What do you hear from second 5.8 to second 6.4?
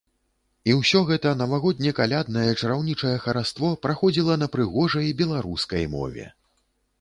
мове.